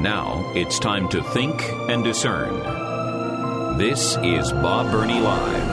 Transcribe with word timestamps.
Now 0.00 0.50
it's 0.54 0.78
time 0.78 1.08
to 1.10 1.22
think 1.22 1.62
and 1.88 2.02
discern. 2.02 2.52
This 3.78 4.16
is 4.22 4.50
Bob 4.52 4.90
Burney 4.90 5.20
Live. 5.20 5.68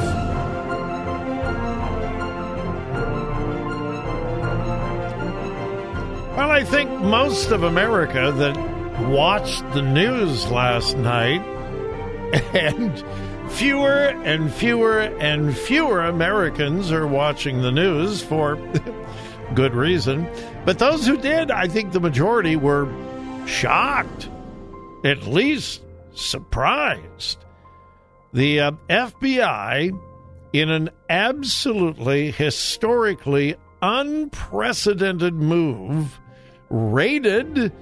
Well, 6.38 6.52
I 6.52 6.64
think 6.64 6.92
most 7.02 7.52
of 7.52 7.64
America 7.64 8.32
that 8.32 8.56
watched 9.10 9.64
the 9.74 9.82
news 9.82 10.52
last 10.52 10.98
night, 10.98 11.42
and 12.54 13.04
fewer 13.52 14.06
and 14.24 14.54
fewer 14.54 15.00
and 15.00 15.58
fewer 15.58 16.02
Americans 16.02 16.92
are 16.92 17.08
watching 17.08 17.62
the 17.62 17.72
news 17.72 18.22
for 18.22 18.58
good 19.56 19.74
reason. 19.74 20.30
But 20.66 20.78
those 20.80 21.08
who 21.08 21.18
did, 21.18 21.52
I 21.52 21.68
think 21.68 21.92
the 21.92 22.00
majority 22.00 22.56
were 22.56 22.86
shocked, 23.50 24.30
at 25.04 25.24
least 25.24 25.82
surprised. 26.14 27.44
The 28.32 28.60
uh, 28.60 28.72
FBI, 28.90 30.00
in 30.54 30.70
an 30.70 30.90
absolutely 31.10 32.32
historically 32.32 33.56
unprecedented 33.82 35.34
move, 35.34 36.20
raided 36.70 37.74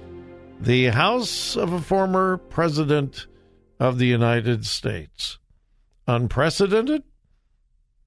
the 0.58 0.86
house 0.86 1.54
of 1.54 1.72
a 1.72 1.80
former 1.80 2.38
president 2.38 3.26
of 3.78 3.98
the 3.98 4.06
United 4.06 4.64
States. 4.64 5.38
Unprecedented, 6.06 7.02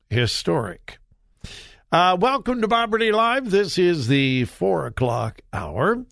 historic. 0.10 0.98
Uh, 1.92 2.18
welcome 2.20 2.62
to 2.62 2.68
Bob 2.68 2.90
Burney 2.90 3.12
Live. 3.12 3.52
This 3.52 3.78
is 3.78 4.08
the 4.08 4.46
four 4.46 4.88
o'clock 4.88 5.42
hour. 5.54 6.04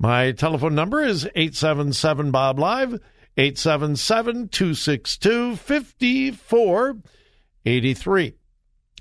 My 0.00 0.30
telephone 0.30 0.76
number 0.76 1.02
is 1.02 1.24
877 1.24 2.30
Bob 2.30 2.60
Live, 2.60 3.00
877 3.36 4.48
262 4.48 5.56
5483. 5.56 8.34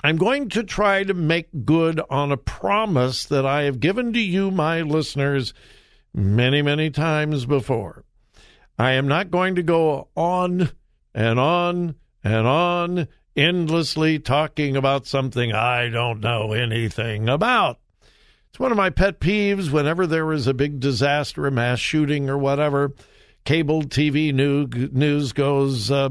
I'm 0.03 0.17
going 0.17 0.49
to 0.49 0.63
try 0.63 1.03
to 1.03 1.13
make 1.13 1.65
good 1.65 2.01
on 2.09 2.31
a 2.31 2.37
promise 2.37 3.25
that 3.25 3.45
I 3.45 3.61
have 3.63 3.79
given 3.79 4.11
to 4.13 4.19
you, 4.19 4.49
my 4.49 4.81
listeners, 4.81 5.53
many, 6.15 6.63
many 6.63 6.89
times 6.89 7.45
before. 7.45 8.03
I 8.79 8.93
am 8.93 9.07
not 9.07 9.29
going 9.29 9.53
to 9.55 9.63
go 9.63 10.07
on 10.15 10.71
and 11.13 11.39
on 11.39 11.93
and 12.23 12.47
on 12.47 13.07
endlessly 13.35 14.17
talking 14.17 14.75
about 14.75 15.05
something 15.05 15.53
I 15.53 15.89
don't 15.89 16.21
know 16.21 16.53
anything 16.53 17.29
about. 17.29 17.79
It's 18.49 18.59
one 18.59 18.71
of 18.71 18.77
my 18.77 18.89
pet 18.89 19.19
peeves 19.19 19.71
whenever 19.71 20.07
there 20.07 20.31
is 20.33 20.47
a 20.47 20.53
big 20.53 20.79
disaster, 20.79 21.45
a 21.45 21.51
mass 21.51 21.79
shooting, 21.79 22.29
or 22.29 22.37
whatever. 22.37 22.93
Cable 23.45 23.83
TV 23.83 24.33
news 24.33 25.33
goes, 25.33 25.91
uh, 25.91 26.09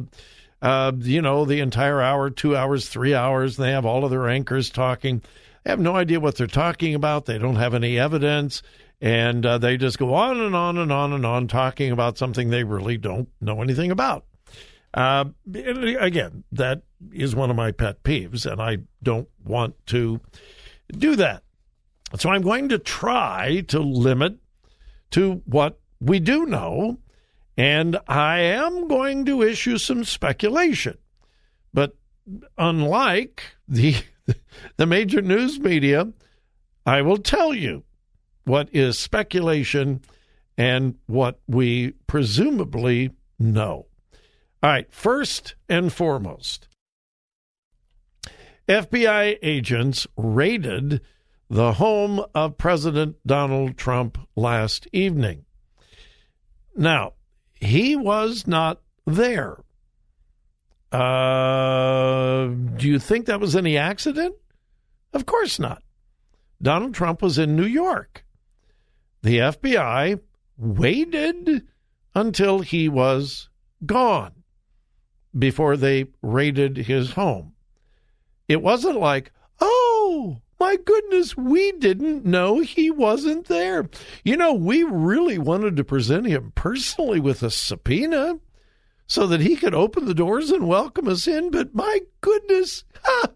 uh, 0.62 0.92
you 0.98 1.20
know, 1.20 1.44
the 1.44 1.60
entire 1.60 2.00
hour, 2.00 2.30
two 2.30 2.56
hours, 2.56 2.88
three 2.88 3.14
hours. 3.14 3.58
And 3.58 3.66
they 3.66 3.72
have 3.72 3.84
all 3.84 4.04
of 4.04 4.10
their 4.10 4.28
anchors 4.28 4.70
talking. 4.70 5.22
They 5.64 5.70
have 5.70 5.80
no 5.80 5.96
idea 5.96 6.20
what 6.20 6.36
they're 6.36 6.46
talking 6.46 6.94
about. 6.94 7.26
They 7.26 7.38
don't 7.38 7.56
have 7.56 7.74
any 7.74 7.98
evidence. 7.98 8.62
And 9.00 9.44
uh, 9.44 9.58
they 9.58 9.76
just 9.76 9.98
go 9.98 10.14
on 10.14 10.40
and 10.40 10.54
on 10.54 10.78
and 10.78 10.90
on 10.90 11.12
and 11.12 11.26
on 11.26 11.48
talking 11.48 11.90
about 11.90 12.16
something 12.16 12.48
they 12.48 12.64
really 12.64 12.96
don't 12.96 13.28
know 13.40 13.60
anything 13.60 13.90
about. 13.90 14.24
Uh, 14.94 15.26
again, 15.52 16.44
that 16.52 16.82
is 17.12 17.36
one 17.36 17.50
of 17.50 17.56
my 17.56 17.70
pet 17.70 18.02
peeves, 18.02 18.50
and 18.50 18.62
I 18.62 18.78
don't 19.02 19.28
want 19.44 19.74
to 19.88 20.20
do 20.90 21.16
that. 21.16 21.42
So 22.14 22.30
I'm 22.30 22.42
going 22.42 22.68
to 22.68 22.78
try 22.78 23.62
to 23.68 23.80
limit 23.80 24.38
to 25.10 25.42
what 25.44 25.80
we 26.00 26.20
do 26.20 26.46
know, 26.46 26.98
and 27.56 27.98
I 28.06 28.40
am 28.40 28.86
going 28.86 29.24
to 29.26 29.42
issue 29.42 29.78
some 29.78 30.04
speculation. 30.04 30.98
But 31.72 31.96
unlike 32.56 33.42
the 33.68 33.96
the 34.76 34.86
major 34.86 35.20
news 35.20 35.58
media, 35.58 36.12
I 36.84 37.02
will 37.02 37.18
tell 37.18 37.52
you 37.54 37.84
what 38.44 38.68
is 38.72 38.98
speculation 38.98 40.02
and 40.56 40.96
what 41.06 41.40
we 41.46 41.92
presumably 42.06 43.10
know. 43.38 43.86
All 44.62 44.70
right, 44.70 44.92
first 44.92 45.54
and 45.68 45.92
foremost, 45.92 46.68
FBI 48.68 49.38
agents 49.42 50.06
raided 50.16 51.00
the 51.48 51.74
home 51.74 52.24
of 52.34 52.58
President 52.58 53.16
Donald 53.26 53.76
Trump 53.76 54.18
last 54.34 54.86
evening. 54.92 55.44
Now, 56.74 57.14
he 57.54 57.96
was 57.96 58.46
not 58.46 58.80
there. 59.06 59.56
Uh, 60.92 62.46
do 62.46 62.88
you 62.88 62.98
think 62.98 63.26
that 63.26 63.40
was 63.40 63.56
any 63.56 63.76
accident? 63.76 64.34
Of 65.12 65.26
course 65.26 65.58
not. 65.58 65.82
Donald 66.60 66.94
Trump 66.94 67.22
was 67.22 67.38
in 67.38 67.56
New 67.56 67.66
York. 67.66 68.24
The 69.22 69.38
FBI 69.38 70.20
waited 70.56 71.66
until 72.14 72.60
he 72.60 72.88
was 72.88 73.48
gone 73.84 74.32
before 75.38 75.76
they 75.76 76.06
raided 76.22 76.76
his 76.76 77.12
home. 77.12 77.52
It 78.48 78.62
wasn't 78.62 78.98
like, 78.98 79.32
oh, 79.60 80.40
my 80.58 80.76
goodness, 80.76 81.36
we 81.36 81.72
didn't 81.72 82.24
know 82.24 82.60
he 82.60 82.90
wasn't 82.90 83.46
there. 83.46 83.88
You 84.24 84.36
know, 84.36 84.54
we 84.54 84.82
really 84.82 85.38
wanted 85.38 85.76
to 85.76 85.84
present 85.84 86.26
him 86.26 86.52
personally 86.54 87.20
with 87.20 87.42
a 87.42 87.50
subpoena 87.50 88.38
so 89.06 89.26
that 89.26 89.40
he 89.40 89.56
could 89.56 89.74
open 89.74 90.06
the 90.06 90.14
doors 90.14 90.50
and 90.50 90.66
welcome 90.66 91.08
us 91.08 91.26
in, 91.26 91.50
but 91.50 91.74
my 91.74 92.00
goodness, 92.20 92.84
ha, 93.02 93.28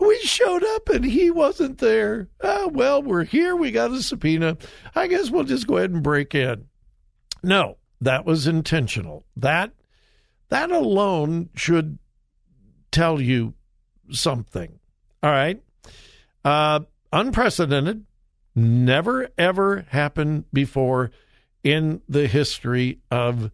we 0.00 0.18
showed 0.20 0.64
up 0.64 0.88
and 0.88 1.04
he 1.04 1.30
wasn't 1.30 1.78
there. 1.78 2.28
Ah, 2.42 2.66
well, 2.66 3.02
we're 3.02 3.24
here. 3.24 3.54
We 3.54 3.70
got 3.70 3.92
a 3.92 4.02
subpoena. 4.02 4.56
I 4.94 5.06
guess 5.06 5.30
we'll 5.30 5.44
just 5.44 5.66
go 5.66 5.76
ahead 5.76 5.90
and 5.90 6.02
break 6.02 6.34
in. 6.34 6.66
No, 7.42 7.78
that 8.00 8.24
was 8.24 8.46
intentional. 8.46 9.24
That 9.36 9.72
that 10.48 10.70
alone 10.70 11.50
should 11.54 11.98
tell 12.90 13.20
you 13.20 13.54
something. 14.10 14.78
All 15.22 15.30
right. 15.30 15.60
Uh, 16.44 16.80
unprecedented, 17.12 18.04
never 18.54 19.28
ever 19.38 19.86
happened 19.90 20.44
before 20.52 21.10
in 21.62 22.02
the 22.08 22.26
history 22.26 23.00
of 23.10 23.50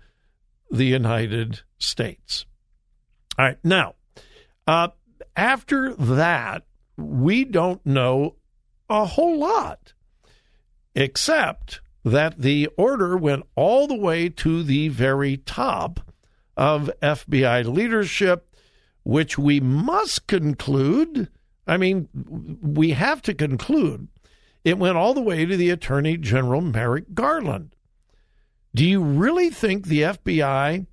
the 0.71 0.85
United 0.85 1.61
States. 1.79 2.47
All 3.39 3.47
right, 3.47 3.59
now, 3.63 3.95
uh, 4.67 4.89
after 5.37 5.95
that, 5.95 6.65
we 6.97 7.45
don't 7.45 7.85
know 7.87 8.37
a 8.89 9.05
whole 9.05 9.39
lot, 9.39 9.93
except 10.95 11.81
that 12.05 12.41
the 12.41 12.69
order 12.77 13.17
went 13.17 13.45
all 13.55 13.87
the 13.87 13.95
way 13.95 14.29
to 14.29 14.63
the 14.63 14.89
very 14.89 15.37
top 15.37 16.01
of 16.57 16.91
FBI 17.03 17.65
leadership, 17.65 18.53
which 19.05 19.39
we 19.39 19.61
must 19.61 20.27
conclude 20.27 21.29
I 21.69 21.77
mean, 21.77 22.09
we 22.63 22.91
have 22.91 23.23
to 23.23 23.35
conclude 23.35 24.09
it 24.65 24.79
went 24.79 24.97
all 24.97 25.15
the 25.15 25.23
way 25.23 25.45
to 25.47 25.57
the 25.57 25.71
Attorney 25.71 26.17
General 26.17 26.61
Merrick 26.61 27.15
Garland. 27.15 27.75
Do 28.75 28.85
you 28.85 29.03
really 29.03 29.51
think 29.51 29.87
the 29.87 30.03
FBI 30.03 30.87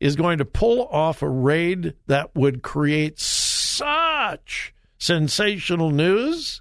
is 0.00 0.16
going 0.16 0.38
to 0.38 0.44
pull 0.44 0.86
off 0.88 1.22
a 1.22 1.28
raid 1.28 1.94
that 2.06 2.34
would 2.34 2.62
create 2.62 3.18
such 3.20 4.74
sensational 4.98 5.90
news 5.90 6.60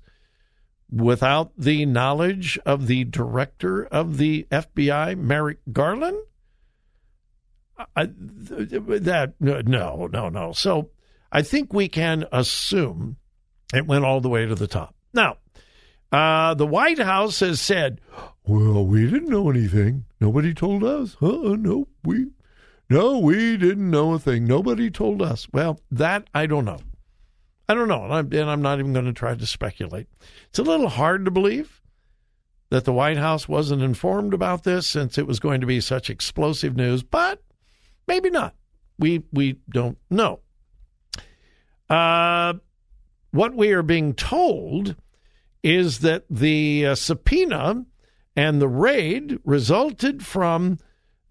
without 0.92 1.52
the 1.58 1.86
knowledge 1.86 2.60
of 2.66 2.88
the 2.88 3.04
director 3.06 3.86
of 3.86 4.18
the 4.18 4.46
FBI, 4.52 5.18
Merrick 5.18 5.60
Garland? 5.72 6.20
I, 7.96 8.06
that 8.06 9.34
no, 9.40 10.08
no, 10.08 10.30
no. 10.30 10.52
So 10.54 10.92
I 11.32 11.42
think 11.42 11.74
we 11.74 11.90
can 11.90 12.26
assume 12.32 13.18
it 13.74 13.88
went 13.88 14.06
all 14.06 14.22
the 14.22 14.30
way 14.30 14.46
to 14.46 14.56
the 14.56 14.68
top. 14.68 14.96
Now, 15.14 15.38
uh, 16.12 16.54
the 16.54 16.68
White 16.68 17.00
House 17.00 17.40
has 17.40 17.60
said, 17.60 18.00
Well, 18.46 18.86
we 18.86 19.10
didn't 19.10 19.30
know 19.30 19.50
anything. 19.50 20.06
Nobody 20.20 20.54
told 20.54 20.84
us. 20.84 21.18
Uh, 21.22 21.56
no, 21.58 21.88
we, 22.04 22.28
no, 22.90 23.18
we 23.18 23.58
didn't 23.58 23.90
know 23.90 24.14
a 24.14 24.20
thing. 24.20 24.46
Nobody 24.46 24.92
told 24.92 25.22
us. 25.22 25.48
Well, 25.52 25.80
that 25.92 26.28
I 26.34 26.46
don't 26.46 26.66
know. 26.66 26.80
I 27.68 27.74
don't 27.74 27.88
know, 27.88 28.04
and 28.04 28.14
I'm, 28.14 28.32
and 28.34 28.50
I'm 28.50 28.62
not 28.62 28.80
even 28.80 28.94
going 28.94 29.06
to 29.06 29.14
try 29.14 29.36
to 29.36 29.48
speculate. 29.48 30.08
It's 30.50 30.60
a 30.60 30.64
little 30.64 30.90
hard 30.90 31.26
to 31.26 31.32
believe 31.32 31.82
that 32.70 32.86
the 32.86 32.94
White 32.94 33.18
House 33.18 33.48
wasn't 33.48 33.82
informed 33.82 34.34
about 34.34 34.64
this 34.64 34.88
since 34.88 35.18
it 35.18 35.26
was 35.26 35.40
going 35.40 35.62
to 35.62 35.68
be 35.68 35.80
such 35.80 36.10
explosive 36.10 36.76
news, 36.76 37.04
but 37.04 37.42
maybe 38.08 38.30
not. 38.30 38.54
We 39.00 39.24
we 39.32 39.60
don't 39.70 39.98
know. 40.10 40.42
Uh, 41.90 42.56
what 43.34 43.56
we 43.56 43.72
are 43.72 43.82
being 43.82 44.14
told 44.14 44.96
is 45.64 46.00
that 46.00 46.24
the 46.30 46.86
uh, 46.86 46.96
subpoena 46.96 47.84
and 48.36 48.62
the 48.62 48.68
raid 48.68 49.40
resulted 49.44 50.24
from 50.24 50.78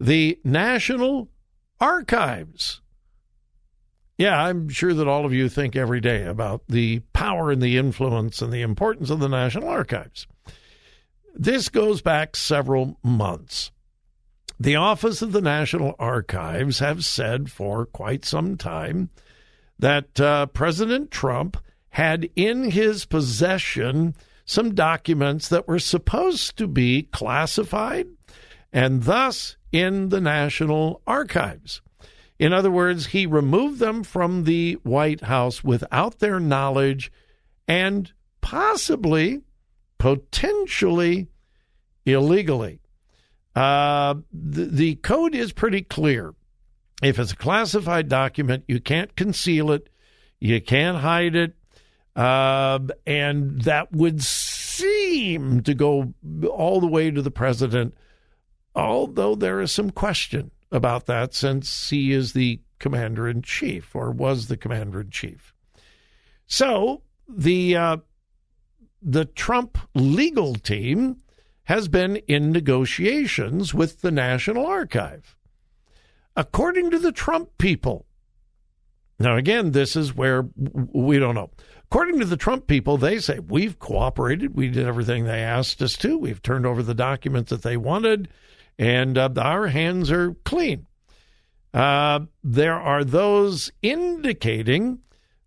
the 0.01 0.37
National 0.43 1.29
Archives. 1.79 2.81
Yeah, 4.17 4.37
I'm 4.37 4.67
sure 4.67 4.93
that 4.93 5.07
all 5.07 5.25
of 5.25 5.33
you 5.33 5.47
think 5.47 5.77
every 5.77 6.01
day 6.01 6.25
about 6.25 6.63
the 6.67 6.99
power 7.13 7.51
and 7.51 7.61
the 7.61 7.77
influence 7.77 8.41
and 8.41 8.51
the 8.51 8.61
importance 8.61 9.09
of 9.09 9.21
the 9.21 9.29
National 9.29 9.69
Archives. 9.69 10.27
This 11.33 11.69
goes 11.69 12.01
back 12.01 12.35
several 12.35 12.99
months. 13.01 13.71
The 14.59 14.75
Office 14.75 15.21
of 15.21 15.31
the 15.31 15.41
National 15.41 15.95
Archives 15.97 16.79
have 16.79 17.05
said 17.05 17.49
for 17.49 17.85
quite 17.85 18.25
some 18.25 18.57
time 18.57 19.09
that 19.79 20.19
uh, 20.19 20.47
President 20.47 21.09
Trump 21.09 21.57
had 21.93 22.27
in 22.35 22.71
his 22.71 23.05
possession 23.05 24.15
some 24.45 24.73
documents 24.73 25.47
that 25.49 25.67
were 25.67 25.77
supposed 25.77 26.57
to 26.57 26.67
be 26.67 27.03
classified 27.03 28.07
and 28.71 29.03
thus 29.03 29.57
in 29.71 30.09
the 30.09 30.19
National 30.19 31.03
Archives. 31.05 31.81
In 32.39 32.51
other 32.51 32.71
words, 32.71 33.05
he 33.05 33.27
removed 33.27 33.79
them 33.79 34.03
from 34.03 34.45
the 34.45 34.73
White 34.81 35.21
House 35.21 35.63
without 35.63 36.17
their 36.17 36.39
knowledge 36.39 37.11
and 37.67 38.11
possibly, 38.41 39.43
potentially, 39.99 41.27
illegally. 42.07 42.79
Uh, 43.55 44.15
the, 44.31 44.65
the 44.65 44.95
code 44.95 45.35
is 45.35 45.53
pretty 45.53 45.83
clear. 45.83 46.33
If 47.03 47.19
it's 47.19 47.33
a 47.33 47.37
classified 47.37 48.09
document, 48.09 48.63
you 48.67 48.79
can't 48.79 49.15
conceal 49.15 49.71
it, 49.71 49.89
you 50.39 50.59
can't 50.59 50.97
hide 50.97 51.35
it, 51.35 51.53
uh, 52.15 52.79
and 53.05 53.61
that 53.61 53.91
would 53.91 54.21
seem 54.21 55.61
to 55.63 55.73
go 55.73 56.13
all 56.49 56.79
the 56.79 56.87
way 56.87 57.09
to 57.11 57.21
the 57.21 57.31
president, 57.31 57.95
although 58.75 59.35
there 59.35 59.61
is 59.61 59.71
some 59.71 59.89
question 59.89 60.51
about 60.71 61.05
that 61.05 61.33
since 61.33 61.89
he 61.89 62.11
is 62.11 62.33
the 62.33 62.59
commander 62.79 63.27
in 63.27 63.41
chief 63.41 63.95
or 63.95 64.11
was 64.11 64.47
the 64.47 64.57
commander 64.57 65.01
in 65.01 65.09
chief. 65.09 65.53
So 66.47 67.01
the 67.27 67.75
uh, 67.75 67.97
the 69.01 69.25
Trump 69.25 69.77
legal 69.95 70.55
team 70.55 71.17
has 71.65 71.87
been 71.87 72.17
in 72.27 72.51
negotiations 72.51 73.73
with 73.73 74.01
the 74.01 74.11
National 74.11 74.65
Archive. 74.65 75.35
According 76.35 76.91
to 76.91 76.99
the 76.99 77.11
Trump 77.11 77.57
people, 77.57 78.05
now 79.19 79.37
again, 79.37 79.71
this 79.71 79.95
is 79.95 80.15
where 80.15 80.47
we 80.55 81.19
don't 81.19 81.35
know. 81.35 81.51
According 81.93 82.21
to 82.21 82.25
the 82.25 82.37
Trump 82.37 82.65
people, 82.65 82.97
they 82.97 83.19
say 83.19 83.37
we've 83.37 83.77
cooperated. 83.77 84.55
We 84.55 84.67
did 84.67 84.87
everything 84.87 85.25
they 85.25 85.43
asked 85.43 85.79
us 85.79 85.95
to. 85.97 86.17
We've 86.17 86.41
turned 86.41 86.65
over 86.65 86.81
the 86.81 86.95
documents 86.95 87.51
that 87.51 87.61
they 87.61 87.77
wanted, 87.77 88.29
and 88.79 89.15
uh, 89.15 89.29
our 89.37 89.67
hands 89.67 90.09
are 90.09 90.33
clean. 90.43 90.87
Uh, 91.71 92.21
there 92.43 92.79
are 92.79 93.03
those 93.03 93.71
indicating 93.83 95.01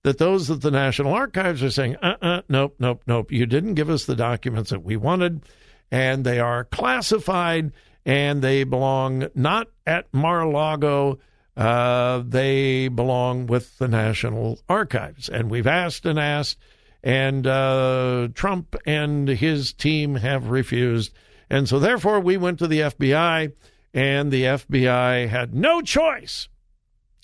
that 0.04 0.18
those 0.18 0.48
at 0.48 0.60
the 0.60 0.70
National 0.70 1.14
Archives 1.14 1.64
are 1.64 1.70
saying, 1.70 1.96
uh 1.96 2.14
uh, 2.22 2.42
nope, 2.48 2.76
nope, 2.78 3.02
nope, 3.08 3.32
you 3.32 3.44
didn't 3.44 3.74
give 3.74 3.90
us 3.90 4.04
the 4.04 4.14
documents 4.14 4.70
that 4.70 4.84
we 4.84 4.96
wanted, 4.96 5.42
and 5.90 6.24
they 6.24 6.38
are 6.38 6.62
classified 6.62 7.72
and 8.04 8.40
they 8.40 8.62
belong 8.62 9.26
not 9.34 9.66
at 9.84 10.06
Mar 10.14 10.42
a 10.42 10.48
Lago 10.48 11.18
uh, 11.56 12.22
they 12.26 12.88
belong 12.88 13.46
with 13.46 13.78
the 13.78 13.88
National 13.88 14.60
Archives. 14.68 15.28
And 15.28 15.50
we've 15.50 15.66
asked 15.66 16.04
and 16.04 16.18
asked, 16.18 16.58
and 17.02 17.46
uh, 17.46 18.28
Trump 18.34 18.76
and 18.84 19.28
his 19.28 19.72
team 19.72 20.16
have 20.16 20.50
refused. 20.50 21.12
And 21.48 21.68
so, 21.68 21.78
therefore, 21.78 22.20
we 22.20 22.36
went 22.36 22.58
to 22.58 22.66
the 22.66 22.80
FBI, 22.80 23.52
and 23.94 24.30
the 24.30 24.42
FBI 24.42 25.28
had 25.28 25.54
no 25.54 25.80
choice 25.80 26.48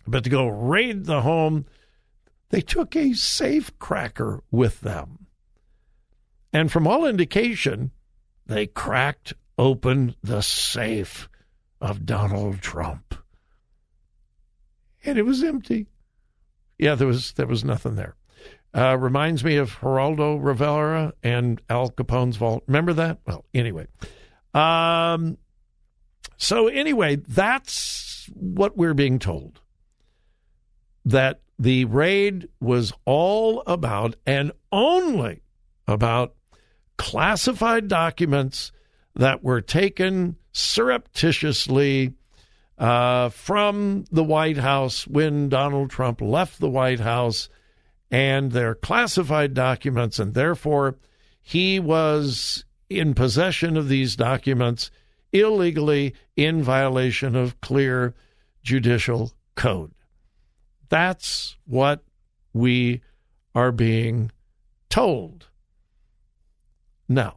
but 0.07 0.25
to 0.25 0.31
go 0.31 0.49
raid 0.49 1.05
the 1.05 1.21
home. 1.23 1.67
They 2.51 2.61
took 2.61 2.97
a 2.97 3.15
safe 3.15 3.77
cracker 3.79 4.43
with 4.51 4.81
them. 4.81 5.27
And 6.53 6.71
from 6.71 6.87
all 6.87 7.07
indication, 7.07 7.91
they 8.47 8.67
cracked 8.67 9.35
open 9.59 10.15
the 10.23 10.43
safe 10.43 11.29
of 11.81 12.07
Donald 12.07 12.61
Trump 12.61 13.15
and 15.05 15.19
it 15.19 15.23
was 15.23 15.43
empty. 15.43 15.87
Yeah, 16.79 16.95
there 16.95 17.07
was 17.07 17.33
there 17.33 17.47
was 17.47 17.65
nothing 17.65 17.97
there. 17.97 18.17
Uh, 18.75 18.97
reminds 18.97 19.45
me 19.45 19.57
of 19.57 19.71
Geraldo 19.81 20.43
Rivera 20.43 21.13
and 21.23 21.61
Al 21.69 21.91
Capone's 21.91 22.37
vault. 22.37 22.65
Remember 22.67 22.95
that? 22.95 23.19
Well, 23.27 23.45
anyway. 23.53 23.87
Um, 24.55 25.37
so 26.39 26.69
anyway, 26.69 27.17
that's 27.17 28.29
what 28.33 28.77
we're 28.77 28.95
being 28.95 29.19
told. 29.19 29.61
That 31.05 31.43
the 31.59 31.85
raid 31.85 32.49
was 32.61 32.93
all 33.05 33.63
about 33.67 34.17
and 34.27 34.53
only 34.71 35.43
about 35.87 36.35
classified 36.97 37.89
documents 37.89 38.73
that 39.15 39.45
were 39.45 39.61
taken 39.61 40.37
surreptitiously 40.53 42.15
uh, 42.83 43.29
from 43.29 44.05
the 44.11 44.25
White 44.25 44.57
House 44.57 45.07
when 45.07 45.49
Donald 45.49 45.89
Trump 45.89 46.21
left 46.21 46.59
the 46.59 46.69
White 46.69 46.99
House, 46.99 47.49
and 48.11 48.51
they're 48.51 48.75
classified 48.75 49.55
documents, 49.55 50.19
and 50.19 50.35
therefore 50.35 50.97
he 51.41 51.79
was 51.79 52.65
in 52.91 53.15
possession 53.15 53.77
of 53.77 53.89
these 53.89 54.17
documents 54.17 54.91
illegally 55.33 56.13
in 56.35 56.61
violation 56.61 57.37
of 57.37 57.61
clear 57.61 58.15
judicial 58.65 59.33
code. 59.55 59.93
That's 60.89 61.57
what 61.65 62.03
we 62.53 63.01
are 63.55 63.71
being 63.71 64.33
told. 64.91 65.47
Now, 67.09 67.37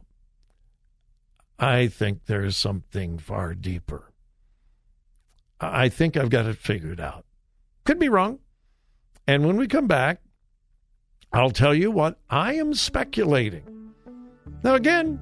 I 1.56 1.86
think 1.86 2.26
there's 2.26 2.56
something 2.56 3.18
far 3.18 3.54
deeper. 3.54 4.10
I 5.60 5.88
think 5.88 6.16
I've 6.16 6.30
got 6.30 6.46
it 6.46 6.56
figured 6.56 7.00
out. 7.00 7.24
Could 7.84 7.98
be 7.98 8.08
wrong. 8.08 8.40
And 9.26 9.46
when 9.46 9.56
we 9.56 9.66
come 9.66 9.86
back, 9.86 10.20
I'll 11.32 11.50
tell 11.50 11.74
you 11.74 11.90
what 11.90 12.18
I 12.30 12.54
am 12.54 12.74
speculating. 12.74 13.92
Now, 14.62 14.74
again, 14.74 15.20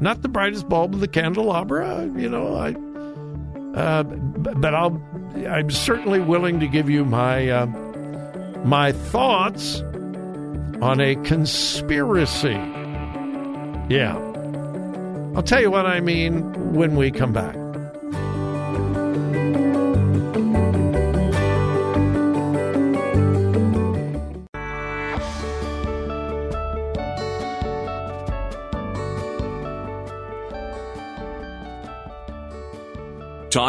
not 0.00 0.22
the 0.22 0.28
brightest 0.28 0.68
bulb 0.68 0.94
of 0.94 1.00
the 1.00 1.08
candelabra, 1.08 2.10
you 2.16 2.28
know. 2.28 2.56
I, 2.56 2.74
uh, 3.78 4.02
but 4.02 4.74
I'll. 4.74 5.02
I'm 5.48 5.70
certainly 5.70 6.20
willing 6.20 6.60
to 6.60 6.68
give 6.68 6.88
you 6.88 7.04
my 7.04 7.48
uh, 7.48 7.66
my 8.64 8.92
thoughts 8.92 9.80
on 10.80 11.00
a 11.00 11.16
conspiracy. 11.24 12.60
Yeah, 13.88 14.16
I'll 15.34 15.42
tell 15.42 15.60
you 15.60 15.70
what 15.70 15.86
I 15.86 16.00
mean 16.00 16.72
when 16.72 16.96
we 16.96 17.10
come 17.10 17.32
back. 17.32 17.56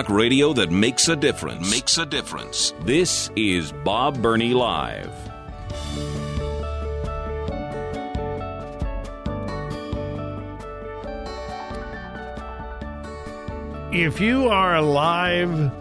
Talk 0.05 0.15
radio 0.15 0.53
that 0.53 0.69
makes 0.71 1.07
a 1.07 1.15
difference. 1.15 1.71
Makes 1.71 1.97
a 1.97 2.05
difference. 2.05 2.73
This 2.81 3.31
is 3.35 3.71
Bob 3.71 4.21
Burney 4.21 4.53
Live. 4.53 5.11
If 13.91 14.19
you 14.19 14.49
are 14.49 14.75
alive 14.75 15.71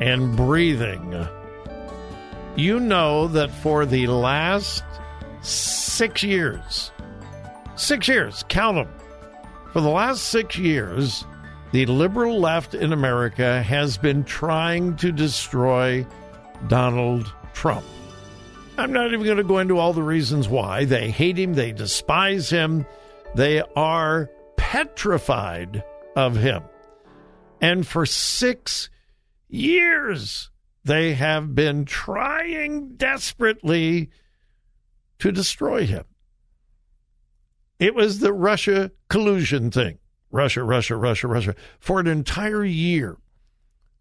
and 0.00 0.36
breathing, 0.36 1.26
you 2.56 2.78
know 2.78 3.28
that 3.28 3.50
for 3.50 3.86
the 3.86 4.06
last 4.08 4.82
six 5.40 6.22
years, 6.22 6.90
six 7.76 8.06
years, 8.08 8.44
count 8.48 8.76
them, 8.76 8.94
For 9.72 9.80
the 9.80 9.88
last 9.88 10.24
six 10.24 10.58
years, 10.58 11.24
the 11.72 11.86
liberal 11.86 12.38
left 12.38 12.74
in 12.74 12.92
America 12.92 13.62
has 13.62 13.98
been 13.98 14.24
trying 14.24 14.96
to 14.96 15.12
destroy 15.12 16.06
Donald 16.68 17.32
Trump. 17.54 17.84
I'm 18.78 18.92
not 18.92 19.12
even 19.12 19.24
going 19.24 19.38
to 19.38 19.44
go 19.44 19.58
into 19.58 19.78
all 19.78 19.92
the 19.92 20.02
reasons 20.02 20.48
why. 20.48 20.84
They 20.84 21.10
hate 21.10 21.38
him, 21.38 21.54
they 21.54 21.72
despise 21.72 22.50
him, 22.50 22.86
they 23.34 23.62
are 23.74 24.30
petrified 24.56 25.82
of 26.14 26.36
him. 26.36 26.62
And 27.60 27.86
for 27.86 28.04
six 28.04 28.90
years, 29.48 30.50
they 30.84 31.14
have 31.14 31.54
been 31.54 31.84
trying 31.84 32.96
desperately 32.96 34.10
to 35.18 35.32
destroy 35.32 35.86
him. 35.86 36.04
It 37.78 37.94
was 37.94 38.18
the 38.18 38.32
Russia 38.32 38.92
collusion 39.08 39.70
thing. 39.70 39.98
Russia, 40.30 40.62
Russia, 40.62 40.96
Russia, 40.96 41.26
Russia. 41.26 41.54
For 41.78 42.00
an 42.00 42.06
entire 42.06 42.64
year, 42.64 43.16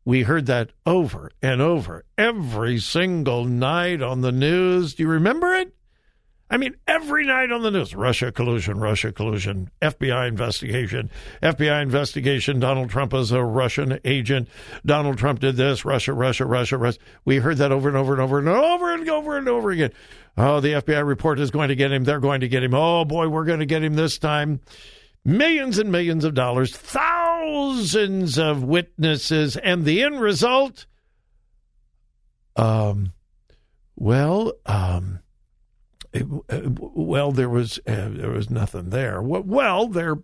we 0.03 0.23
heard 0.23 0.45
that 0.45 0.71
over 0.85 1.31
and 1.41 1.61
over 1.61 2.05
every 2.17 2.79
single 2.79 3.45
night 3.45 4.01
on 4.01 4.21
the 4.21 4.31
news. 4.31 4.95
Do 4.95 5.03
you 5.03 5.09
remember 5.09 5.53
it? 5.55 5.73
I 6.47 6.57
mean, 6.57 6.75
every 6.87 7.25
night 7.25 7.51
on 7.51 7.63
the 7.63 7.71
news 7.71 7.95
Russia 7.95 8.31
collusion, 8.31 8.79
Russia 8.79 9.11
collusion, 9.11 9.71
FBI 9.81 10.27
investigation, 10.27 11.09
FBI 11.41 11.81
investigation. 11.81 12.59
Donald 12.59 12.91
Trump 12.91 13.15
is 13.15 13.31
a 13.31 13.43
Russian 13.43 13.99
agent. 14.05 14.47
Donald 14.85 15.17
Trump 15.17 15.39
did 15.39 15.55
this, 15.55 15.83
Russia, 15.85 16.13
Russia, 16.13 16.45
Russia, 16.45 16.77
Russia. 16.77 16.99
We 17.25 17.37
heard 17.37 17.57
that 17.57 17.71
over 17.71 17.87
and 17.87 17.97
over 17.97 18.13
and 18.13 18.21
over 18.21 18.37
and 18.37 18.47
over 18.47 18.93
and 18.93 19.09
over 19.09 19.37
and 19.37 19.49
over 19.49 19.71
again. 19.71 19.91
Oh, 20.37 20.59
the 20.59 20.73
FBI 20.73 21.05
report 21.05 21.39
is 21.39 21.49
going 21.49 21.69
to 21.69 21.75
get 21.75 21.91
him. 21.91 22.03
They're 22.03 22.19
going 22.19 22.41
to 22.41 22.47
get 22.47 22.63
him. 22.63 22.75
Oh, 22.75 23.05
boy, 23.05 23.27
we're 23.27 23.45
going 23.45 23.59
to 23.59 23.65
get 23.65 23.83
him 23.83 23.95
this 23.95 24.19
time. 24.19 24.59
Millions 25.27 25.79
and 25.79 25.91
millions 25.91 26.23
of 26.23 26.35
dollars, 26.35 26.75
thousands 26.77 28.37
of 28.37 28.63
witnesses, 28.63 29.57
and 29.57 29.83
the 29.83 30.03
end 30.03 30.21
result. 30.21 30.85
Um, 32.55 33.11
well, 33.95 34.53
um, 34.67 35.19
it, 36.13 36.27
uh, 36.49 36.61
well, 36.79 37.31
there 37.31 37.49
was 37.49 37.79
uh, 37.87 38.09
there 38.09 38.29
was 38.29 38.51
nothing 38.51 38.91
there. 38.91 39.19
Well, 39.21 39.87
there 39.87 40.17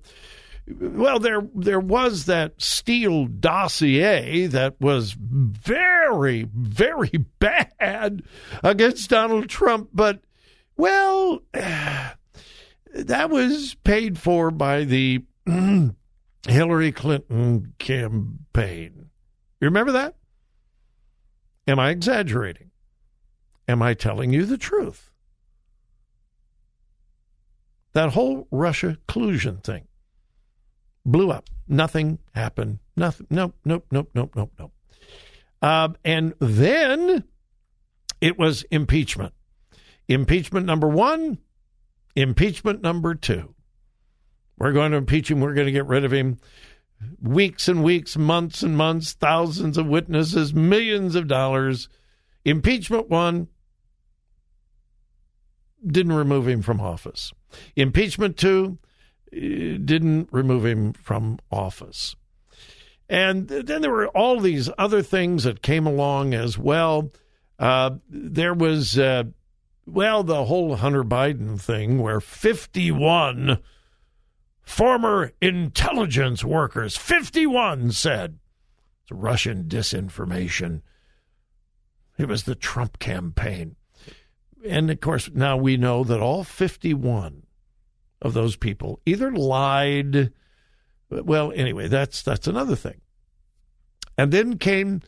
well, 0.67 1.19
there 1.19 1.47
there 1.55 1.79
was 1.79 2.25
that 2.25 2.61
Steele 2.61 3.25
dossier 3.25 4.45
that 4.47 4.79
was 4.79 5.15
very, 5.17 6.43
very 6.53 7.09
bad 7.39 8.23
against 8.63 9.09
Donald 9.09 9.49
Trump, 9.49 9.89
but 9.93 10.21
well, 10.77 11.41
that 12.93 13.29
was 13.29 13.75
paid 13.83 14.17
for 14.17 14.51
by 14.51 14.83
the 14.83 15.23
Hillary 16.47 16.91
Clinton 16.91 17.73
campaign. 17.79 19.09
You 19.59 19.65
remember 19.65 19.91
that? 19.91 20.15
Am 21.67 21.79
I 21.79 21.91
exaggerating? 21.91 22.71
Am 23.67 23.81
I 23.81 23.93
telling 23.93 24.33
you 24.33 24.45
the 24.45 24.57
truth? 24.57 25.11
That 27.93 28.11
whole 28.11 28.47
Russia 28.51 28.97
collusion 29.07 29.57
thing 29.57 29.87
blew 31.05 31.31
up. 31.31 31.49
Nothing 31.67 32.19
happened. 32.33 32.79
Nothing. 32.95 33.27
Nope, 33.29 33.55
nope, 33.65 33.85
nope, 33.91 34.09
nope, 34.13 34.31
nope, 34.35 34.51
nope. 34.57 34.71
Uh, 35.61 35.89
and 36.03 36.33
then 36.39 37.23
it 38.19 38.37
was 38.37 38.63
impeachment. 38.71 39.33
Impeachment 40.07 40.65
number 40.65 40.87
one, 40.87 41.37
impeachment 42.15 42.81
number 42.81 43.15
two. 43.15 43.55
We're 44.57 44.73
going 44.73 44.91
to 44.91 44.97
impeach 44.97 45.31
him. 45.31 45.39
We're 45.39 45.53
going 45.53 45.65
to 45.65 45.71
get 45.71 45.87
rid 45.87 46.05
of 46.05 46.13
him. 46.13 46.37
Weeks 47.21 47.67
and 47.67 47.83
weeks, 47.83 48.15
months 48.15 48.61
and 48.61 48.77
months, 48.77 49.13
thousands 49.13 49.77
of 49.77 49.87
witnesses, 49.87 50.53
millions 50.53 51.15
of 51.15 51.27
dollars. 51.27 51.89
Impeachment 52.45 53.09
one 53.09 53.47
didn't 55.85 56.13
remove 56.13 56.47
him 56.47 56.61
from 56.61 56.79
office. 56.79 57.33
Impeachment 57.75 58.37
two, 58.37 58.77
didn't 59.31 60.29
remove 60.31 60.65
him 60.65 60.93
from 60.93 61.39
office. 61.51 62.15
And 63.09 63.47
then 63.47 63.81
there 63.81 63.91
were 63.91 64.07
all 64.09 64.39
these 64.39 64.69
other 64.77 65.01
things 65.01 65.43
that 65.43 65.61
came 65.61 65.87
along 65.87 66.33
as 66.33 66.57
well. 66.57 67.11
Uh, 67.57 67.91
there 68.09 68.53
was, 68.53 68.97
uh, 68.97 69.23
well, 69.85 70.23
the 70.23 70.45
whole 70.45 70.75
Hunter 70.75 71.03
Biden 71.03 71.59
thing 71.59 71.99
where 71.99 72.19
51 72.19 73.59
former 74.61 75.31
intelligence 75.41 76.43
workers, 76.43 76.95
51 76.95 77.91
said 77.91 78.39
it's 79.03 79.11
Russian 79.11 79.65
disinformation. 79.65 80.81
It 82.17 82.27
was 82.27 82.43
the 82.43 82.55
Trump 82.55 82.99
campaign. 82.99 83.75
And 84.65 84.91
of 84.91 85.01
course, 85.01 85.29
now 85.33 85.57
we 85.57 85.77
know 85.77 86.03
that 86.03 86.21
all 86.21 86.43
51 86.43 87.43
of 88.21 88.33
those 88.33 88.55
people 88.55 89.01
either 89.05 89.31
lied. 89.31 90.31
Well, 91.09 91.51
anyway, 91.55 91.87
that's 91.87 92.21
that's 92.21 92.47
another 92.47 92.75
thing. 92.75 93.01
And 94.17 94.31
then 94.31 94.57
came 94.57 95.01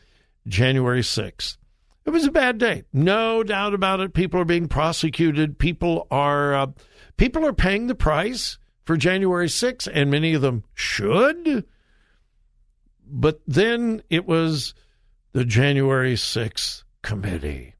January 0.46 1.02
6th. 1.02 1.56
It 2.06 2.10
was 2.10 2.26
a 2.26 2.30
bad 2.30 2.58
day, 2.58 2.84
no 2.92 3.42
doubt 3.42 3.72
about 3.72 4.00
it. 4.00 4.12
People 4.12 4.40
are 4.40 4.44
being 4.44 4.68
prosecuted. 4.68 5.58
People 5.58 6.06
are 6.10 6.54
uh, 6.54 6.66
people 7.16 7.46
are 7.46 7.54
paying 7.54 7.86
the 7.86 7.94
price 7.94 8.58
for 8.84 8.96
January 8.96 9.48
6th, 9.48 9.88
and 9.92 10.10
many 10.10 10.34
of 10.34 10.42
them 10.42 10.64
should. 10.74 11.64
But 13.06 13.40
then 13.46 14.02
it 14.10 14.26
was 14.26 14.74
the 15.32 15.44
January 15.44 16.14
6th 16.14 16.84
committee. 17.02 17.74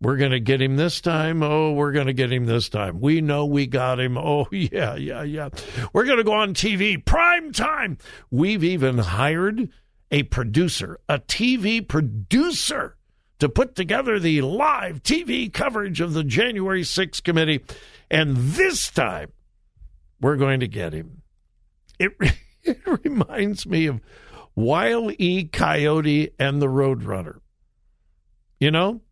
We're 0.00 0.18
going 0.18 0.32
to 0.32 0.40
get 0.40 0.60
him 0.60 0.76
this 0.76 1.00
time. 1.00 1.42
Oh, 1.42 1.72
we're 1.72 1.92
going 1.92 2.06
to 2.06 2.12
get 2.12 2.30
him 2.30 2.44
this 2.44 2.68
time. 2.68 3.00
We 3.00 3.22
know 3.22 3.46
we 3.46 3.66
got 3.66 3.98
him. 3.98 4.18
Oh, 4.18 4.46
yeah, 4.52 4.94
yeah, 4.96 5.22
yeah. 5.22 5.48
We're 5.92 6.04
going 6.04 6.18
to 6.18 6.24
go 6.24 6.34
on 6.34 6.52
TV, 6.52 7.02
prime 7.02 7.52
time. 7.52 7.96
We've 8.30 8.62
even 8.62 8.98
hired 8.98 9.70
a 10.10 10.24
producer, 10.24 11.00
a 11.08 11.18
TV 11.18 11.86
producer, 11.86 12.95
to 13.38 13.48
put 13.48 13.74
together 13.74 14.18
the 14.18 14.40
live 14.42 15.02
TV 15.02 15.52
coverage 15.52 16.00
of 16.00 16.14
the 16.14 16.24
January 16.24 16.82
6th 16.82 17.22
committee. 17.22 17.62
And 18.10 18.36
this 18.36 18.90
time, 18.90 19.32
we're 20.20 20.36
going 20.36 20.60
to 20.60 20.68
get 20.68 20.92
him. 20.92 21.22
It, 21.98 22.12
it 22.62 22.78
reminds 23.04 23.66
me 23.66 23.86
of 23.86 24.00
Wile 24.54 25.10
E. 25.18 25.44
Coyote 25.44 26.30
and 26.38 26.60
the 26.62 26.68
Roadrunner. 26.68 27.40
You 28.58 28.70
know? 28.70 29.02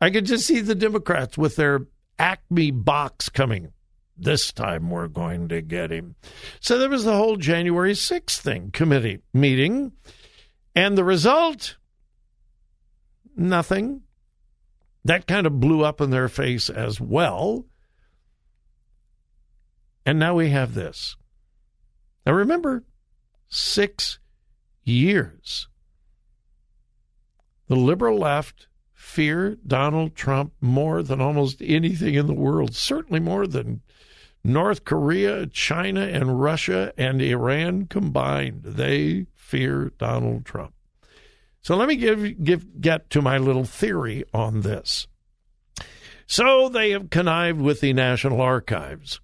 I 0.00 0.10
could 0.10 0.26
just 0.26 0.46
see 0.46 0.60
the 0.60 0.74
Democrats 0.74 1.38
with 1.38 1.56
their 1.56 1.86
Acme 2.18 2.70
box 2.70 3.28
coming. 3.28 3.72
This 4.16 4.52
time 4.52 4.90
we're 4.90 5.08
going 5.08 5.48
to 5.48 5.62
get 5.62 5.90
him. 5.90 6.14
So 6.60 6.78
there 6.78 6.90
was 6.90 7.04
the 7.04 7.16
whole 7.16 7.36
January 7.36 7.94
6th 7.94 8.38
thing, 8.38 8.70
committee 8.70 9.20
meeting. 9.32 9.92
And 10.74 10.98
the 10.98 11.04
result 11.04 11.76
nothing. 13.36 14.02
That 15.04 15.26
kind 15.26 15.46
of 15.46 15.60
blew 15.60 15.84
up 15.84 16.00
in 16.00 16.10
their 16.10 16.28
face 16.28 16.70
as 16.70 17.00
well. 17.00 17.66
And 20.06 20.18
now 20.18 20.34
we 20.34 20.50
have 20.50 20.74
this. 20.74 21.16
Now 22.26 22.32
remember, 22.32 22.84
six 23.48 24.18
years. 24.82 25.68
The 27.68 27.76
liberal 27.76 28.18
left 28.18 28.66
fear 28.92 29.56
Donald 29.66 30.14
Trump 30.14 30.52
more 30.60 31.02
than 31.02 31.20
almost 31.20 31.62
anything 31.62 32.14
in 32.14 32.26
the 32.26 32.34
world, 32.34 32.74
certainly 32.74 33.20
more 33.20 33.46
than 33.46 33.82
North 34.42 34.84
Korea, 34.84 35.46
China, 35.46 36.02
and 36.02 36.40
Russia 36.40 36.92
and 36.98 37.22
Iran 37.22 37.86
combined. 37.86 38.62
They 38.62 39.26
fear 39.34 39.92
Donald 39.98 40.44
Trump. 40.44 40.73
So 41.64 41.76
let 41.76 41.88
me 41.88 41.96
give, 41.96 42.44
give 42.44 42.80
get 42.80 43.08
to 43.10 43.22
my 43.22 43.38
little 43.38 43.64
theory 43.64 44.24
on 44.34 44.60
this. 44.60 45.06
So 46.26 46.68
they 46.68 46.90
have 46.90 47.08
connived 47.08 47.58
with 47.60 47.80
the 47.80 47.94
National 47.94 48.42
Archives 48.42 49.18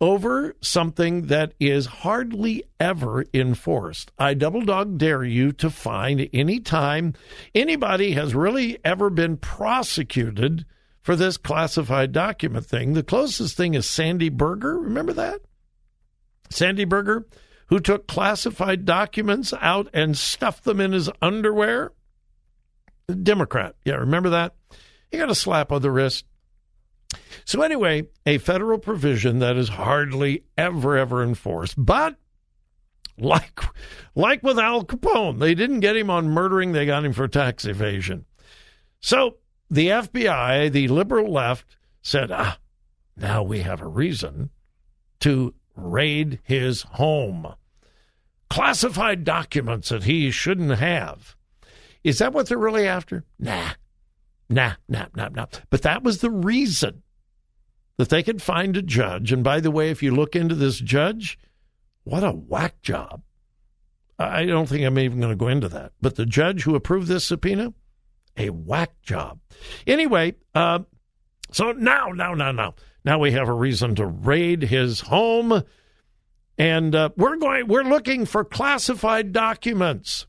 over 0.00 0.56
something 0.60 1.28
that 1.28 1.54
is 1.60 1.86
hardly 1.86 2.64
ever 2.80 3.24
enforced. 3.32 4.10
I 4.18 4.34
double 4.34 4.62
dog 4.62 4.98
dare 4.98 5.22
you 5.22 5.52
to 5.52 5.70
find 5.70 6.28
any 6.32 6.58
time 6.58 7.14
anybody 7.54 8.12
has 8.12 8.34
really 8.34 8.78
ever 8.84 9.08
been 9.08 9.36
prosecuted 9.36 10.66
for 11.02 11.14
this 11.14 11.36
classified 11.36 12.10
document 12.10 12.66
thing. 12.66 12.94
The 12.94 13.04
closest 13.04 13.56
thing 13.56 13.74
is 13.74 13.88
Sandy 13.88 14.28
Berger. 14.28 14.76
Remember 14.76 15.12
that? 15.12 15.40
Sandy 16.50 16.84
Berger, 16.84 17.26
who 17.68 17.80
took 17.80 18.06
classified 18.06 18.84
documents 18.84 19.52
out 19.60 19.88
and 19.92 20.16
stuffed 20.16 20.64
them 20.64 20.80
in 20.80 20.92
his 20.92 21.10
underwear. 21.20 21.92
Democrat. 23.22 23.76
Yeah, 23.84 23.94
remember 23.94 24.30
that? 24.30 24.54
He 25.10 25.18
got 25.18 25.30
a 25.30 25.34
slap 25.34 25.72
on 25.72 25.82
the 25.82 25.90
wrist. 25.90 26.24
So, 27.44 27.62
anyway, 27.62 28.08
a 28.24 28.38
federal 28.38 28.78
provision 28.78 29.38
that 29.38 29.56
is 29.56 29.68
hardly 29.68 30.44
ever, 30.58 30.96
ever 30.96 31.22
enforced, 31.22 31.74
but 31.76 32.16
Like, 33.18 33.58
like 34.14 34.42
with 34.42 34.58
Al 34.58 34.84
Capone, 34.84 35.38
they 35.38 35.54
didn't 35.54 35.80
get 35.80 35.96
him 35.96 36.10
on 36.10 36.28
murdering, 36.28 36.72
they 36.72 36.84
got 36.84 37.04
him 37.04 37.14
for 37.14 37.26
tax 37.28 37.64
evasion. 37.64 38.26
So 39.00 39.36
the 39.70 39.88
FBI, 39.88 40.70
the 40.70 40.88
liberal 40.88 41.32
left, 41.32 41.76
said, 42.02 42.30
ah, 42.30 42.58
now 43.16 43.42
we 43.42 43.60
have 43.60 43.80
a 43.80 43.88
reason 43.88 44.50
to 45.20 45.54
raid 45.76 46.40
his 46.42 46.82
home. 46.82 47.54
Classified 48.48 49.24
documents 49.24 49.90
that 49.90 50.04
he 50.04 50.30
shouldn't 50.30 50.78
have. 50.78 51.36
Is 52.04 52.18
that 52.18 52.32
what 52.32 52.48
they're 52.48 52.58
really 52.58 52.86
after? 52.86 53.24
Nah. 53.38 53.70
Nah, 54.48 54.74
nah, 54.88 55.06
nah, 55.14 55.28
nah. 55.28 55.46
But 55.70 55.82
that 55.82 56.02
was 56.02 56.18
the 56.20 56.30
reason 56.30 57.02
that 57.96 58.10
they 58.10 58.22
could 58.22 58.42
find 58.42 58.76
a 58.76 58.82
judge. 58.82 59.32
And 59.32 59.42
by 59.42 59.60
the 59.60 59.70
way, 59.70 59.90
if 59.90 60.02
you 60.02 60.14
look 60.14 60.36
into 60.36 60.54
this 60.54 60.78
judge, 60.78 61.38
what 62.04 62.22
a 62.22 62.30
whack 62.30 62.80
job. 62.82 63.22
I 64.18 64.46
don't 64.46 64.68
think 64.68 64.84
I'm 64.84 64.98
even 64.98 65.20
going 65.20 65.32
to 65.32 65.36
go 65.36 65.48
into 65.48 65.68
that. 65.68 65.92
But 66.00 66.16
the 66.16 66.26
judge 66.26 66.62
who 66.62 66.74
approved 66.74 67.08
this 67.08 67.24
subpoena, 67.24 67.74
a 68.36 68.50
whack 68.50 68.92
job. 69.02 69.40
Anyway, 69.86 70.34
uh, 70.54 70.80
so 71.56 71.72
now, 71.72 72.08
now, 72.08 72.34
now, 72.34 72.52
now, 72.52 72.74
now 73.02 73.18
we 73.18 73.32
have 73.32 73.48
a 73.48 73.52
reason 73.54 73.94
to 73.94 74.04
raid 74.04 74.60
his 74.60 75.00
home, 75.00 75.62
and 76.58 76.94
uh, 76.94 77.08
we're 77.16 77.38
going. 77.38 77.66
We're 77.66 77.82
looking 77.82 78.26
for 78.26 78.44
classified 78.44 79.32
documents. 79.32 80.26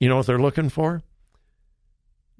You 0.00 0.08
know 0.08 0.16
what 0.16 0.26
they're 0.26 0.36
looking 0.40 0.68
for? 0.68 1.00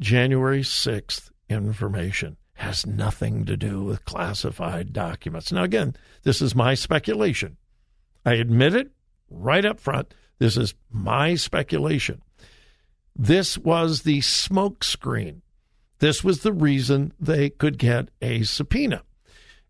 January 0.01 0.65
sixth 0.65 1.31
information 1.49 2.39
has 2.55 2.85
nothing 2.85 3.45
to 3.45 3.57
do 3.57 3.85
with 3.85 4.05
classified 4.05 4.93
documents. 4.93 5.53
Now, 5.53 5.63
again, 5.63 5.95
this 6.25 6.43
is 6.43 6.57
my 6.57 6.75
speculation. 6.75 7.57
I 8.27 8.35
admit 8.35 8.75
it 8.75 8.91
right 9.31 9.65
up 9.65 9.79
front. 9.79 10.13
This 10.41 10.57
is 10.57 10.75
my 10.91 11.37
speculation. 11.37 12.21
This 13.15 13.57
was 13.57 14.03
the 14.03 14.19
smokescreen. 14.19 15.43
This 16.02 16.25
was 16.25 16.40
the 16.40 16.52
reason 16.52 17.12
they 17.21 17.49
could 17.49 17.78
get 17.78 18.09
a 18.21 18.42
subpoena. 18.42 19.04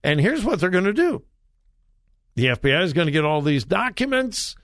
And 0.03 0.19
here's 0.19 0.43
what 0.43 0.61
they're 0.61 0.71
going 0.71 0.85
to 0.85 0.95
do 0.95 1.23
the 2.37 2.47
FBI 2.47 2.83
is 2.83 2.95
going 2.95 3.05
to 3.05 3.13
get 3.13 3.27
all 3.27 3.43
these 3.43 3.67
documents. 3.67 4.57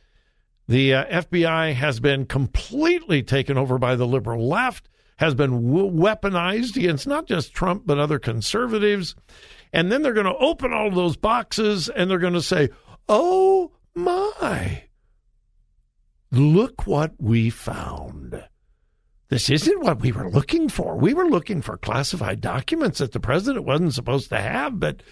The 0.66 0.94
uh, 0.94 1.22
FBI 1.24 1.74
has 1.74 2.00
been 2.00 2.24
completely 2.24 3.22
taken 3.22 3.58
over 3.58 3.76
by 3.76 3.96
the 3.96 4.06
liberal 4.06 4.48
left 4.48 4.88
has 5.18 5.34
been 5.34 5.64
weaponized 5.64 6.76
against 6.76 7.06
not 7.06 7.26
just 7.26 7.52
Trump, 7.52 7.82
but 7.84 7.98
other 7.98 8.18
conservatives. 8.18 9.14
And 9.70 9.92
then 9.92 10.00
they're 10.00 10.14
going 10.14 10.24
to 10.24 10.36
open 10.36 10.72
all 10.72 10.90
those 10.90 11.18
boxes 11.18 11.90
and 11.90 12.10
they're 12.10 12.18
going 12.18 12.32
to 12.32 12.40
say, 12.40 12.70
oh 13.10 13.72
my, 13.94 14.84
look 16.32 16.86
what 16.86 17.12
we 17.18 17.50
found. 17.50 18.42
This 19.28 19.50
isn't 19.50 19.82
what 19.82 20.00
we 20.00 20.12
were 20.12 20.30
looking 20.30 20.68
for. 20.68 20.96
We 20.96 21.12
were 21.12 21.28
looking 21.28 21.60
for 21.60 21.76
classified 21.76 22.40
documents 22.40 22.98
that 22.98 23.12
the 23.12 23.20
president 23.20 23.64
wasn't 23.64 23.94
supposed 23.94 24.30
to 24.30 24.40
have. 24.40 24.80
But, 24.80 25.02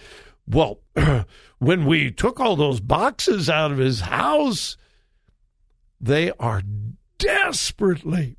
well, 0.46 0.80
when 1.58 1.84
we 1.84 2.10
took 2.10 2.40
all 2.40 2.56
those 2.56 2.80
boxes 2.80 3.50
out 3.50 3.72
of 3.72 3.78
his 3.78 4.00
house, 4.00 4.76
they 6.00 6.32
are 6.38 6.62
desperately 7.18 8.36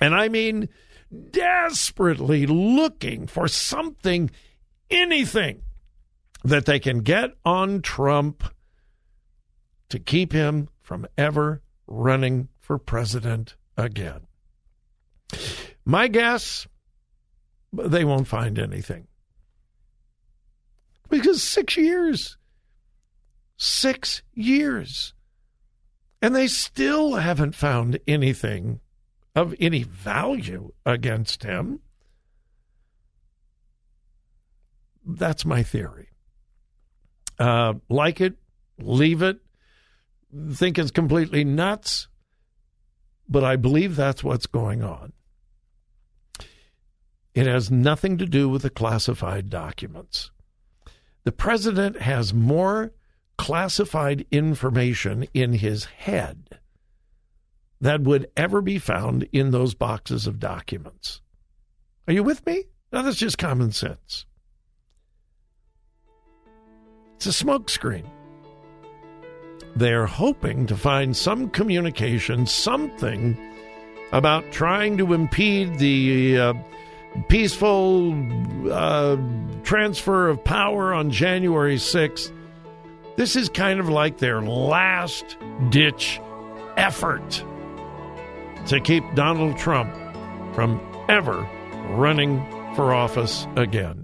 and 0.00 0.14
I 0.14 0.28
mean 0.28 0.68
desperately 1.30 2.46
looking 2.46 3.26
for 3.26 3.48
something, 3.48 4.30
anything 4.90 5.62
that 6.42 6.66
they 6.66 6.78
can 6.78 7.00
get 7.00 7.30
on 7.44 7.82
Trump 7.82 8.44
to 9.88 9.98
keep 9.98 10.32
him 10.32 10.68
from 10.82 11.06
ever 11.16 11.62
running 11.86 12.48
for 12.60 12.78
president 12.78 13.56
again. 13.76 14.26
My 15.84 16.08
guess, 16.08 16.66
they 17.72 18.04
won't 18.04 18.28
find 18.28 18.58
anything. 18.58 19.06
Because 21.10 21.42
six 21.42 21.76
years, 21.76 22.36
six 23.56 24.22
years, 24.32 25.14
and 26.22 26.34
they 26.34 26.46
still 26.46 27.16
haven't 27.16 27.54
found 27.54 27.98
anything 28.08 28.80
of 29.34 29.54
any 29.60 29.82
value 29.82 30.72
against 30.86 31.42
him. 31.42 31.80
That's 35.04 35.44
my 35.44 35.62
theory. 35.62 36.08
Uh, 37.38 37.74
like 37.90 38.20
it, 38.20 38.36
leave 38.78 39.20
it, 39.20 39.38
think 40.52 40.78
it's 40.78 40.90
completely 40.90 41.44
nuts, 41.44 42.08
but 43.28 43.44
I 43.44 43.56
believe 43.56 43.96
that's 43.96 44.24
what's 44.24 44.46
going 44.46 44.82
on. 44.82 45.12
It 47.34 47.46
has 47.46 47.70
nothing 47.70 48.18
to 48.18 48.26
do 48.26 48.48
with 48.48 48.62
the 48.62 48.70
classified 48.70 49.50
documents. 49.50 50.30
The 51.24 51.32
president 51.32 52.00
has 52.00 52.32
more 52.32 52.92
classified 53.36 54.26
information 54.30 55.26
in 55.34 55.54
his 55.54 55.84
head 55.84 56.60
that 57.80 58.02
would 58.02 58.30
ever 58.36 58.60
be 58.62 58.78
found 58.78 59.28
in 59.32 59.50
those 59.50 59.74
boxes 59.74 60.26
of 60.26 60.38
documents. 60.38 61.20
Are 62.06 62.12
you 62.12 62.22
with 62.22 62.46
me? 62.46 62.64
Now, 62.92 63.02
that's 63.02 63.16
just 63.16 63.38
common 63.38 63.72
sense. 63.72 64.26
It's 67.16 67.26
a 67.26 67.44
smokescreen. 67.44 68.08
They're 69.76 70.06
hoping 70.06 70.66
to 70.66 70.76
find 70.76 71.16
some 71.16 71.50
communication, 71.50 72.46
something 72.46 73.36
about 74.12 74.52
trying 74.52 74.96
to 74.98 75.12
impede 75.12 75.78
the 75.78 76.38
uh, 76.38 76.54
peaceful 77.28 78.14
uh, 78.70 79.16
transfer 79.64 80.28
of 80.28 80.42
power 80.44 80.94
on 80.94 81.10
January 81.10 81.76
6th. 81.76 82.32
This 83.16 83.34
is 83.34 83.48
kind 83.48 83.80
of 83.80 83.88
like 83.88 84.18
their 84.18 84.42
last 84.42 85.36
ditch 85.70 86.20
effort 86.76 87.44
to 88.66 88.80
keep 88.80 89.04
Donald 89.14 89.58
Trump 89.58 89.92
from 90.54 90.80
ever 91.08 91.48
running 91.90 92.44
for 92.74 92.94
office 92.94 93.46
again. 93.56 94.03